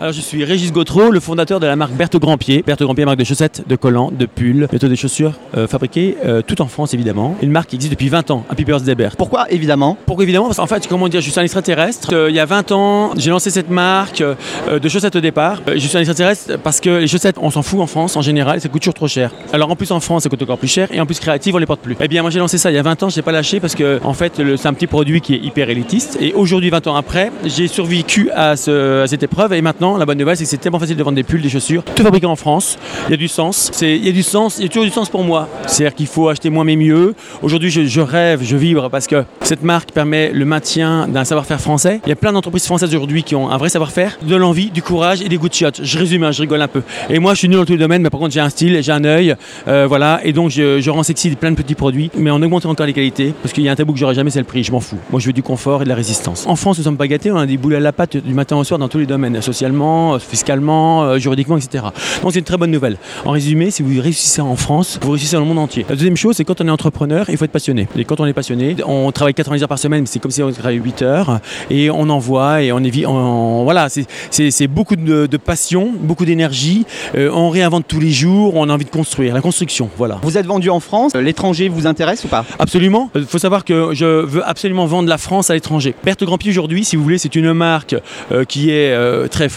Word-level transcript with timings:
Alors 0.00 0.12
je 0.12 0.20
suis 0.20 0.44
Régis 0.44 0.72
Gautreau, 0.72 1.10
le 1.10 1.18
fondateur 1.18 1.58
de 1.58 1.66
la 1.66 1.74
marque 1.74 1.90
Berthe 1.92 2.16
Grandpied. 2.18 2.62
Berthe 2.64 2.84
Grandpied, 2.84 3.04
marque 3.04 3.18
de 3.18 3.24
chaussettes, 3.24 3.64
de 3.66 3.74
collants, 3.74 4.12
de 4.16 4.26
pulls, 4.26 4.68
bientôt 4.70 4.86
des 4.86 4.94
chaussures 4.94 5.32
euh, 5.56 5.66
fabriquées 5.66 6.16
euh, 6.24 6.40
tout 6.40 6.62
en 6.62 6.66
France 6.68 6.94
évidemment. 6.94 7.34
Une 7.42 7.50
marque 7.50 7.70
qui 7.70 7.74
existe 7.74 7.90
depuis 7.90 8.08
20 8.08 8.30
ans, 8.30 8.44
Happy 8.48 8.64
Birthday 8.64 8.94
Berthe. 8.94 9.16
Pourquoi 9.16 9.50
évidemment 9.50 9.96
Pourquoi 10.06 10.22
évidemment? 10.22 10.46
Parce 10.46 10.58
qu'en 10.58 10.68
fait, 10.68 10.86
comment 10.86 11.08
dire, 11.08 11.20
je 11.20 11.28
suis 11.28 11.40
un 11.40 11.42
extraterrestre. 11.42 12.10
Euh, 12.14 12.30
il 12.30 12.36
y 12.36 12.38
a 12.38 12.44
20 12.44 12.70
ans, 12.70 13.10
j'ai 13.16 13.30
lancé 13.30 13.50
cette 13.50 13.70
marque 13.70 14.22
de 14.22 14.88
chaussettes 14.88 15.16
au 15.16 15.20
départ. 15.20 15.62
Je 15.66 15.78
suis 15.80 15.96
un 15.96 16.00
extraterrestre 16.00 16.58
parce 16.62 16.80
que 16.80 16.90
les 16.90 17.08
chaussettes, 17.08 17.36
on 17.42 17.50
s'en 17.50 17.62
fout 17.62 17.80
en 17.80 17.88
France 17.88 18.16
en 18.16 18.22
général, 18.22 18.60
ça 18.60 18.68
coûte 18.68 18.82
toujours 18.82 18.94
trop 18.94 19.08
cher. 19.08 19.32
Alors 19.52 19.68
en 19.68 19.74
plus 19.74 19.90
en 19.90 19.98
France, 19.98 20.22
ça 20.22 20.28
coûte 20.28 20.42
encore 20.42 20.58
plus 20.58 20.68
cher 20.68 20.86
et 20.92 21.00
en 21.00 21.06
plus 21.06 21.18
créative, 21.18 21.56
on 21.56 21.58
les 21.58 21.66
porte 21.66 21.80
plus. 21.80 21.96
Eh 22.00 22.06
bien 22.06 22.22
moi 22.22 22.30
j'ai 22.30 22.38
lancé 22.38 22.56
ça 22.56 22.70
il 22.70 22.74
y 22.74 22.78
a 22.78 22.82
20 22.82 23.02
ans, 23.02 23.08
je 23.08 23.16
n'ai 23.16 23.22
pas 23.22 23.32
lâché 23.32 23.58
parce 23.58 23.74
que 23.74 23.98
en 24.04 24.14
fait, 24.14 24.40
c'est 24.56 24.68
un 24.68 24.74
petit 24.74 24.86
produit 24.86 25.20
qui 25.20 25.34
est 25.34 25.38
hyper 25.38 25.68
élitiste. 25.70 26.18
Et 26.20 26.34
aujourd'hui, 26.34 26.70
20 26.70 26.86
ans 26.86 26.94
après, 26.94 27.32
j'ai 27.44 27.66
survécu 27.66 28.30
à, 28.32 28.54
ce- 28.56 29.02
à 29.02 29.06
cette 29.08 29.24
épreuve 29.24 29.52
et 29.54 29.60
maintenant, 29.60 29.87
la 29.96 30.06
bonne 30.06 30.18
nouvelle, 30.18 30.36
c'est 30.36 30.44
que 30.44 30.50
c'est 30.50 30.58
tellement 30.58 30.78
facile 30.78 30.96
de 30.96 31.02
vendre 31.02 31.16
des 31.16 31.22
pulls, 31.22 31.42
des 31.42 31.48
chaussures, 31.48 31.82
tout 31.84 32.02
fabriqué 32.02 32.26
en 32.26 32.36
France. 32.36 32.78
Il 33.06 33.10
y 33.12 33.14
a 33.14 33.16
du 33.16 33.28
sens. 33.28 33.70
Il 33.80 34.04
y 34.04 34.08
a 34.08 34.12
du 34.12 34.22
sens, 34.22 34.58
il 34.58 34.64
y 34.64 34.66
a 34.66 34.68
toujours 34.68 34.84
du 34.84 34.90
sens 34.90 35.08
pour 35.08 35.24
moi. 35.24 35.48
C'est-à-dire 35.66 35.94
qu'il 35.94 36.06
faut 36.06 36.28
acheter 36.28 36.50
moins 36.50 36.64
mais 36.64 36.76
mieux. 36.76 37.14
Aujourd'hui, 37.42 37.70
je, 37.70 38.00
rêve, 38.00 38.40
je 38.42 38.56
vibre 38.56 38.90
parce 38.90 39.06
que 39.06 39.24
cette 39.42 39.62
marque 39.62 39.92
permet 39.92 40.30
le 40.32 40.44
maintien 40.44 41.08
d'un 41.08 41.24
savoir-faire 41.24 41.60
français. 41.60 42.00
Il 42.04 42.08
y 42.08 42.12
a 42.12 42.16
plein 42.16 42.32
d'entreprises 42.32 42.66
françaises 42.66 42.94
aujourd'hui 42.94 43.22
qui 43.22 43.34
ont 43.34 43.50
un 43.50 43.56
vrai 43.56 43.68
savoir-faire, 43.68 44.18
de 44.22 44.36
l'envie, 44.36 44.70
du 44.70 44.82
courage 44.82 45.22
et 45.22 45.28
des 45.28 45.36
goûts 45.36 45.48
de 45.48 45.54
chiottes. 45.54 45.80
Je 45.82 45.98
résume, 45.98 46.24
hein, 46.24 46.32
je 46.32 46.42
rigole 46.42 46.60
un 46.60 46.68
peu. 46.68 46.82
Et 47.08 47.18
moi, 47.18 47.34
je 47.34 47.38
suis 47.38 47.48
nul 47.48 47.58
dans 47.58 47.64
tous 47.64 47.72
les 47.72 47.78
domaines, 47.78 48.02
mais 48.02 48.10
par 48.10 48.20
contre, 48.20 48.34
j'ai 48.34 48.40
un 48.40 48.50
style, 48.50 48.82
j'ai 48.82 48.92
un 48.92 49.04
œil, 49.04 49.34
euh, 49.66 49.86
voilà. 49.86 50.20
Et 50.24 50.32
donc, 50.32 50.50
je, 50.50 50.90
rends 50.90 51.02
sexy 51.02 51.30
plein 51.30 51.50
de 51.50 51.56
petits 51.56 51.74
produits, 51.74 52.10
mais 52.16 52.30
en 52.30 52.42
augmentant 52.42 52.70
encore 52.70 52.86
les 52.86 52.92
qualités, 52.92 53.32
parce 53.42 53.52
qu'il 53.52 53.64
y 53.64 53.68
a 53.68 53.72
un 53.72 53.76
tabou 53.76 53.92
que 53.92 53.98
j'aurai 53.98 54.14
jamais, 54.14 54.30
c'est 54.30 54.38
le 54.38 54.44
prix. 54.44 54.64
Je 54.64 54.72
m'en 54.72 54.80
fous. 54.80 54.98
Moi, 55.10 55.20
je 55.20 55.26
veux 55.26 55.32
du 55.32 55.42
confort 55.42 55.82
et 55.82 55.84
de 55.84 55.88
la 55.88 55.94
résistance. 55.94 56.46
En 56.46 56.56
France, 56.56 56.78
nous 56.78 56.84
sommes 56.84 56.96
pas 56.96 57.08
gâtés. 57.08 57.30
On 57.30 57.36
a 57.36 57.46
des 57.46 57.56
boulets 57.56 57.76
à 57.76 57.80
la 57.80 57.92
patte 57.92 58.16
du 58.16 58.34
matin 58.34 58.56
au 58.56 58.64
soir 58.64 58.78
dans 58.78 58.88
tous 58.88 58.98
les 58.98 59.06
domaines, 59.06 59.40
socialement, 59.40 59.77
euh, 59.82 60.18
fiscalement, 60.18 61.02
euh, 61.04 61.18
juridiquement, 61.18 61.56
etc. 61.56 61.84
Donc, 62.22 62.32
c'est 62.32 62.38
une 62.38 62.44
très 62.44 62.56
bonne 62.56 62.70
nouvelle. 62.70 62.96
En 63.24 63.32
résumé, 63.32 63.70
si 63.70 63.82
vous 63.82 64.00
réussissez 64.00 64.40
en 64.40 64.56
France, 64.56 64.98
vous 65.02 65.10
réussissez 65.10 65.36
dans 65.36 65.42
le 65.42 65.48
monde 65.48 65.58
entier. 65.58 65.84
La 65.88 65.94
deuxième 65.94 66.16
chose, 66.16 66.36
c'est 66.36 66.44
quand 66.44 66.60
on 66.60 66.66
est 66.66 66.70
entrepreneur, 66.70 67.26
il 67.28 67.36
faut 67.36 67.44
être 67.44 67.50
passionné. 67.52 67.88
Et 67.96 68.04
quand 68.04 68.20
on 68.20 68.26
est 68.26 68.32
passionné, 68.32 68.76
on 68.86 69.10
travaille 69.12 69.34
90 69.34 69.62
heures 69.62 69.68
par 69.68 69.78
semaine, 69.78 70.00
mais 70.02 70.06
c'est 70.06 70.18
comme 70.18 70.30
si 70.30 70.42
on 70.42 70.50
travaillait 70.52 70.82
8 70.82 71.02
heures, 71.02 71.40
et 71.70 71.90
on 71.90 72.08
envoie, 72.10 72.62
et 72.62 72.72
on 72.72 72.78
on- 73.06 73.64
voilà, 73.64 73.88
c'est- 73.88 74.66
beaucoup 74.68 74.96
de, 74.96 75.26
de 75.26 75.36
passion, 75.36 75.90
beaucoup 76.00 76.24
d'énergie. 76.24 76.84
Euh, 77.16 77.30
on 77.32 77.48
réinvente 77.50 77.84
tous 77.88 78.00
les 78.00 78.10
jours, 78.10 78.54
on 78.56 78.68
a 78.68 78.72
envie 78.72 78.84
de 78.84 78.90
construire. 78.90 79.34
La 79.34 79.40
construction, 79.40 79.88
voilà. 79.96 80.18
Vous 80.22 80.36
êtes 80.38 80.46
vendu 80.46 80.70
en 80.70 80.80
France, 80.80 81.14
l'étranger 81.14 81.68
vous 81.68 81.86
intéresse 81.86 82.24
ou 82.24 82.28
pas? 82.28 82.44
Absolument. 82.58 83.10
Il 83.14 83.24
faut 83.24 83.38
savoir 83.38 83.64
que 83.64 83.90
je 83.94 84.04
veux 84.04 84.46
absolument 84.48 84.86
vendre 84.86 85.08
la 85.08 85.18
France 85.18 85.50
à 85.50 85.54
l'étranger. 85.54 85.94
Berthe 86.04 86.24
Grandpied 86.24 86.50
aujourd'hui, 86.50 86.84
si 86.84 86.96
vous 86.96 87.02
voulez, 87.02 87.18
c'est 87.18 87.34
une 87.34 87.52
marque 87.52 87.94
euh, 88.32 88.44
qui 88.44 88.70
est 88.70 88.92
euh, 88.92 89.26
très 89.28 89.48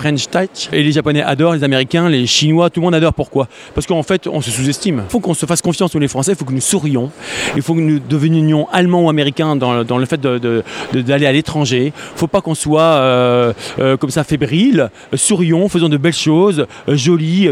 Et 0.74 0.84
les 0.84 0.92
Japonais 0.92 1.22
adorent, 1.22 1.54
les 1.54 1.64
Américains, 1.64 2.10
les 2.10 2.26
Chinois, 2.28 2.70
tout 2.70 2.80
le 2.80 2.86
monde 2.86 2.96
adore. 2.96 3.14
Pourquoi? 3.14 3.48
Parce 3.74 3.88
qu'en 3.88 4.04
fait, 4.04 4.28
on 4.28 4.42
se 4.42 4.52
sous-estime. 4.52 5.04
Il 5.08 5.12
faut 5.12 5.20
qu'on 5.20 5.34
se 5.34 5.46
fasse 5.46 5.62
confiance, 5.62 5.94
nous 5.94 6.02
les 6.02 6.08
Français, 6.08 6.32
il 6.34 6.38
faut 6.38 6.46
que 6.46 6.54
nous 6.54 6.62
sourions. 6.62 7.12
Il 7.56 7.62
faut 7.62 7.74
que 7.74 7.80
nous 7.80 8.00
devenions 8.00 8.68
allemands 8.72 9.04
ou 9.04 9.10
américains 9.10 9.56
dans, 9.56 9.74
le- 9.74 10.06
fait 10.06 10.22
d'aller 10.22 11.26
à 11.26 11.32
l'étranger. 11.32 11.94
Il 11.96 12.14
ne 12.14 12.18
faut 12.18 12.28
pas 12.28 12.42
qu'on 12.42 12.56
soit 12.56 12.82
euh, 12.82 13.54
euh, 13.80 13.98
comme 13.98 14.10
ça 14.10 14.24
fébrile. 14.24 14.90
Sourions, 15.14 15.70
faisons 15.70 15.90
de 15.90 15.98
belles 15.98 16.14
choses, 16.14 16.66
euh, 16.88 16.96
jolies, 16.96 17.50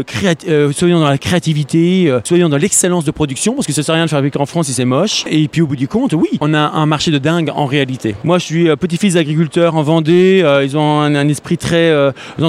soyons 0.72 1.00
dans 1.00 1.08
la 1.08 1.18
créativité, 1.18 2.12
soyons 2.24 2.48
dans 2.48 2.56
l'excellence 2.56 3.04
de 3.04 3.10
production, 3.10 3.54
parce 3.54 3.66
que 3.66 3.72
ça 3.72 3.82
sert 3.82 3.94
à 3.94 3.96
rien 3.96 4.06
de 4.06 4.10
fabriquer 4.10 4.38
en 4.38 4.46
France 4.46 4.66
si 4.66 4.72
c'est 4.74 4.84
moche. 4.84 5.24
Et 5.30 5.48
puis 5.48 5.62
au 5.62 5.66
bout 5.66 5.76
du 5.76 5.88
compte, 5.88 6.12
oui, 6.12 6.28
on 6.40 6.54
a 6.54 6.58
un 6.58 6.86
marché 6.86 7.10
de 7.10 7.18
dingue 7.18 7.50
en 7.54 7.66
réalité. 7.66 8.14
Moi, 8.24 8.38
je 8.38 8.44
suis 8.44 8.76
petit-fils 8.76 9.14
d'agriculteur 9.14 9.76
en 9.76 9.82
Vendée. 9.82 10.44
ils 10.62 10.76
ont 10.76 11.00
un, 11.00 11.28
esprit 11.28 11.58
très 11.58 11.92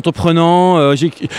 entreprenant. 0.08 0.78
euh, 0.78 0.96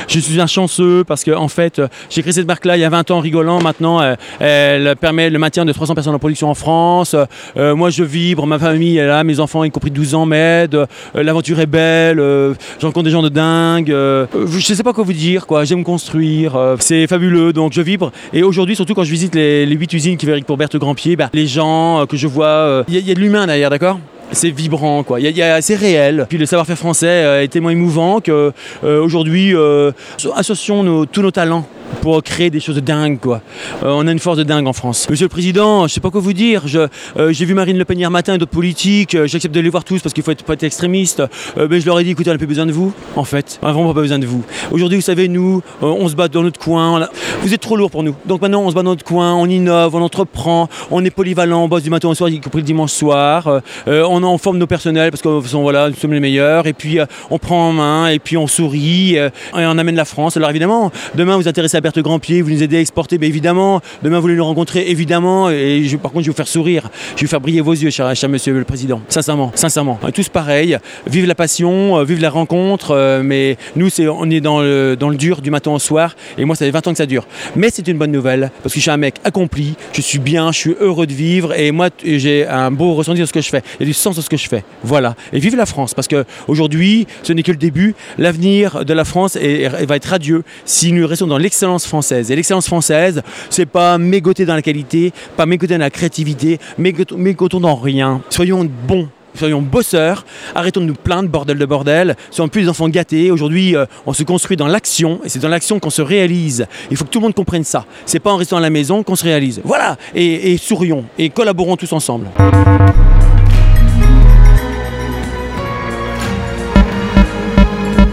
je 0.08 0.18
suis 0.20 0.40
un 0.40 0.46
chanceux 0.46 1.02
parce 1.04 1.24
que 1.24 1.32
en 1.32 1.48
fait, 1.48 1.78
euh, 1.78 1.88
j'ai 2.10 2.22
créé 2.22 2.32
cette 2.32 2.46
marque-là 2.46 2.76
il 2.76 2.80
y 2.80 2.84
a 2.84 2.88
20 2.88 3.10
ans 3.10 3.18
en 3.18 3.20
rigolant. 3.20 3.60
Maintenant, 3.60 4.00
elle 4.40 4.94
permet 4.96 5.30
le 5.30 5.38
maintien 5.38 5.64
de 5.64 5.72
300 5.72 5.94
personnes 5.94 6.14
en 6.14 6.18
production 6.18 6.48
en 6.48 6.54
France. 6.54 7.16
Euh, 7.56 7.74
moi, 7.74 7.90
je 7.90 8.04
vibre, 8.04 8.46
ma 8.46 8.58
famille 8.58 8.98
est 8.98 9.06
là, 9.06 9.24
mes 9.24 9.40
enfants, 9.40 9.64
y 9.64 9.70
compris 9.70 9.90
12 9.90 10.14
ans, 10.14 10.26
m'aident. 10.26 10.86
L'aventure 11.14 11.58
est 11.60 11.66
belle. 11.66 12.18
je 12.18 13.02
des 13.02 13.10
gens 13.10 13.22
de 13.22 13.28
dingue. 13.28 13.88
je 13.88 14.74
sais 14.74 14.82
pas 14.82 14.92
quoi 14.92 15.04
vous 15.04 15.12
dire, 15.12 15.46
quoi. 15.46 15.64
J'aime 15.64 15.82
construire. 15.82 16.76
c'est 16.78 17.06
fabuleux, 17.06 17.52
donc 17.52 17.72
je 17.72 17.82
vibre. 17.82 18.12
Et 18.32 18.42
aujourd'hui, 18.42 18.76
surtout 18.76 18.94
quand 18.94 19.04
je 19.04 19.10
visite 19.10 19.34
les, 19.34 19.66
les 19.66 19.74
8 19.74 19.92
usines 19.92 20.16
qui 20.16 20.26
fabriquent 20.26 20.46
pour 20.46 20.56
Berthe 20.56 20.76
Grandpied, 20.76 21.16
bah, 21.16 21.30
les 21.32 21.46
gens 21.46 22.06
que 22.08 22.16
je 22.16 22.26
vois, 22.28 22.84
il 22.88 22.96
y, 22.96 23.00
y 23.00 23.10
a 23.10 23.14
de 23.14 23.20
l'humain 23.20 23.46
derrière, 23.46 23.70
d'accord? 23.70 23.98
C'est 24.30 24.50
vibrant, 24.50 25.02
quoi. 25.02 25.18
C'est 25.60 25.74
réel. 25.74 26.26
Puis 26.28 26.38
le 26.38 26.46
savoir-faire 26.46 26.78
français 26.78 27.06
euh, 27.06 27.42
est 27.42 27.48
tellement 27.48 27.70
émouvant 27.70 28.20
que 28.20 28.52
euh, 28.84 29.08
euh, 29.54 29.92
associons 30.34 31.06
tous 31.06 31.22
nos 31.22 31.30
talents 31.30 31.66
pour 32.00 32.22
créer 32.22 32.50
des 32.50 32.60
choses 32.60 32.76
de 32.76 32.80
dingue, 32.80 33.18
quoi. 33.20 33.42
Euh, 33.82 33.90
on 33.94 34.06
a 34.06 34.12
une 34.12 34.18
force 34.18 34.38
de 34.38 34.42
dingue 34.42 34.66
en 34.66 34.72
France. 34.72 35.08
Monsieur 35.10 35.26
le 35.26 35.30
Président, 35.30 35.86
je 35.86 35.94
sais 35.94 36.00
pas 36.00 36.10
quoi 36.10 36.20
vous 36.20 36.32
dire. 36.32 36.62
Je, 36.66 36.80
euh, 37.16 37.32
j'ai 37.32 37.44
vu 37.44 37.54
Marine 37.54 37.78
Le 37.78 37.84
Pen 37.84 37.98
hier 37.98 38.10
matin 38.10 38.34
et 38.34 38.38
d'autres 38.38 38.50
politiques. 38.50 39.14
euh, 39.14 39.26
j'accepte 39.26 39.54
de 39.54 39.60
les 39.60 39.68
voir 39.68 39.84
tous 39.84 40.00
parce 40.00 40.12
qu'il 40.12 40.22
faut 40.22 40.34
pas 40.34 40.54
être 40.54 40.62
extrémiste. 40.62 41.22
Mais 41.56 41.80
je 41.80 41.86
leur 41.86 41.98
ai 42.00 42.04
dit, 42.04 42.10
écoutez, 42.10 42.30
on 42.30 42.32
n'a 42.32 42.38
plus 42.38 42.46
besoin 42.46 42.66
de 42.66 42.72
vous, 42.72 42.92
en 43.16 43.24
fait. 43.24 43.58
On 43.62 43.66
n'a 43.66 43.72
vraiment 43.72 43.94
pas 43.94 44.00
besoin 44.00 44.18
de 44.18 44.26
vous. 44.26 44.44
Aujourd'hui, 44.70 44.96
vous 44.96 45.02
savez, 45.02 45.28
nous, 45.28 45.62
on 45.80 46.08
se 46.08 46.14
bat 46.14 46.28
dans 46.28 46.42
notre 46.42 46.58
coin. 46.58 47.08
Vous 47.42 47.54
êtes 47.54 47.60
trop 47.60 47.76
lourd 47.76 47.90
pour 47.90 48.02
nous. 48.02 48.14
Donc 48.26 48.40
maintenant, 48.40 48.62
on 48.62 48.70
se 48.70 48.74
bat 48.74 48.82
dans 48.82 48.90
notre 48.90 49.04
coin, 49.04 49.34
on 49.34 49.46
innove, 49.46 49.94
on 49.94 50.02
entreprend, 50.02 50.68
on 50.90 51.04
est 51.04 51.10
polyvalent, 51.10 51.64
on 51.64 51.68
bosse 51.68 51.82
du 51.82 51.90
matin 51.90 52.08
au 52.08 52.14
soir, 52.14 52.30
y 52.30 52.40
compris 52.40 52.60
le 52.60 52.66
dimanche 52.66 52.92
soir. 52.92 53.60
On 53.86 54.22
en 54.22 54.38
forme 54.38 54.58
nos 54.58 54.66
personnels 54.66 55.10
parce 55.10 55.22
que 55.22 55.28
voilà, 55.28 55.88
nous 55.88 55.96
sommes 55.96 56.12
les 56.12 56.20
meilleurs. 56.20 56.66
Et 56.66 56.72
puis, 56.72 56.98
on 57.30 57.38
prend 57.38 57.68
en 57.68 57.72
main, 57.72 58.08
et 58.08 58.18
puis 58.18 58.36
on 58.36 58.46
sourit, 58.46 59.16
et 59.16 59.30
on 59.52 59.78
amène 59.78 59.96
la 59.96 60.04
France. 60.04 60.36
Alors 60.36 60.50
évidemment, 60.50 60.90
demain, 61.14 61.36
vous 61.36 61.48
intéressez 61.48 61.76
à 61.76 61.81
Berthe 61.82 61.98
Grandpied, 61.98 62.40
vous 62.42 62.50
nous 62.50 62.62
aidez 62.62 62.78
à 62.78 62.80
exporter, 62.80 63.18
mais 63.18 63.26
évidemment, 63.26 63.80
demain, 64.02 64.16
vous 64.16 64.22
voulez 64.22 64.36
nous 64.36 64.44
rencontrer, 64.44 64.90
évidemment. 64.90 65.50
Et 65.50 65.84
par 66.02 66.12
contre, 66.12 66.24
je 66.24 66.28
vais 66.28 66.32
vous 66.32 66.36
faire 66.36 66.48
sourire. 66.48 66.88
Je 67.16 67.20
vais 67.20 67.26
vous 67.26 67.30
faire 67.30 67.40
briller 67.40 67.60
vos 67.60 67.72
yeux, 67.72 67.90
cher, 67.90 68.12
monsieur 68.28 68.54
le 68.54 68.64
président. 68.64 69.00
Sincèrement, 69.08 69.52
sincèrement. 69.54 69.98
Est 70.06 70.12
tous 70.12 70.28
pareils. 70.28 70.78
Vive 71.06 71.26
la 71.26 71.34
passion, 71.34 71.98
euh, 71.98 72.04
vive 72.04 72.20
la 72.20 72.30
rencontre. 72.30 72.92
euh, 72.92 73.22
mais 73.22 73.56
nous, 73.76 73.88
c'est, 73.88 74.06
on 74.08 74.28
est 74.30 74.40
dans 74.40 74.60
le, 74.60 74.96
dur 75.18 75.42
du 75.42 75.50
matin 75.50 75.70
au 75.72 75.78
soir. 75.78 76.14
Et 76.38 76.44
moi, 76.44 76.56
ça 76.56 76.64
fait 76.64 76.70
20 76.70 76.86
ans 76.86 76.90
que 76.92 76.98
ça 76.98 77.06
dure. 77.06 77.26
Mais 77.56 77.68
c'est 77.70 77.86
une 77.88 77.98
bonne 77.98 78.12
nouvelle 78.12 78.50
parce 78.62 78.74
que 78.74 78.78
je 78.78 78.82
suis 78.82 78.90
un 78.90 78.96
mec 78.96 79.16
accompli. 79.24 79.74
Je 79.92 80.00
suis 80.00 80.18
bien, 80.18 80.52
je 80.52 80.58
suis 80.58 80.76
heureux 80.80 81.06
de 81.06 81.12
vivre. 81.12 81.52
Et 81.58 81.70
moi, 81.72 81.88
j'ai 82.04 82.46
un 82.46 82.70
beau 82.70 82.94
ressenti 82.94 83.20
dans 83.20 83.26
ce 83.26 83.32
que 83.32 83.40
je 83.40 83.48
fais. 83.48 83.62
Il 83.78 83.82
y 83.82 83.84
a 83.84 83.86
du 83.86 83.92
sens 83.92 84.16
dans 84.16 84.22
ce 84.22 84.28
que 84.30 84.36
je 84.36 84.48
fais. 84.48 84.64
Voilà. 84.82 85.14
Et 85.32 85.38
vive 85.38 85.56
la 85.56 85.66
France 85.66 85.94
parce 85.94 86.08
que 86.08 86.24
aujourd'hui, 86.48 87.06
ce 87.22 87.32
n'est 87.32 87.42
que 87.42 87.52
le 87.52 87.58
début. 87.58 87.94
L'avenir 88.18 88.84
de 88.84 88.92
la 88.94 89.04
France 89.04 89.36
va 89.36 89.96
être 89.96 90.08
radieux 90.08 90.42
si 90.64 90.92
nous 90.92 91.06
restons 91.06 91.26
dans 91.26 91.38
l'excellence 91.38 91.71
française. 91.78 92.30
Et 92.30 92.36
l'excellence 92.36 92.66
française, 92.66 93.22
c'est 93.50 93.66
pas 93.66 93.98
mégoter 93.98 94.44
dans 94.44 94.54
la 94.54 94.62
qualité, 94.62 95.12
pas 95.36 95.46
mégoter 95.46 95.74
dans 95.74 95.80
la 95.80 95.90
créativité, 95.90 96.58
mégot- 96.78 97.16
mégotons 97.16 97.60
dans 97.60 97.76
rien. 97.76 98.20
Soyons 98.30 98.68
bons. 98.86 99.08
Soyons 99.34 99.62
bosseurs, 99.62 100.26
arrêtons 100.54 100.82
de 100.82 100.84
nous 100.84 100.92
plaindre, 100.94 101.26
bordel 101.30 101.56
de 101.56 101.64
bordel, 101.64 102.16
soyons 102.30 102.50
plus 102.50 102.64
des 102.64 102.68
enfants 102.68 102.90
gâtés. 102.90 103.30
Aujourd'hui, 103.30 103.74
euh, 103.74 103.86
on 104.04 104.12
se 104.12 104.24
construit 104.24 104.58
dans 104.58 104.66
l'action, 104.66 105.20
et 105.24 105.30
c'est 105.30 105.38
dans 105.38 105.48
l'action 105.48 105.80
qu'on 105.80 105.88
se 105.88 106.02
réalise. 106.02 106.66
Il 106.90 106.98
faut 106.98 107.04
que 107.04 107.08
tout 107.08 107.18
le 107.18 107.22
monde 107.22 107.34
comprenne 107.34 107.64
ça. 107.64 107.86
C'est 108.04 108.20
pas 108.20 108.30
en 108.30 108.36
restant 108.36 108.58
à 108.58 108.60
la 108.60 108.68
maison 108.68 109.02
qu'on 109.02 109.16
se 109.16 109.24
réalise. 109.24 109.62
Voilà, 109.64 109.96
et 110.14 110.58
sourions, 110.58 111.06
et 111.18 111.30
collaborons 111.30 111.78
tous 111.78 111.94
ensemble. 111.94 112.26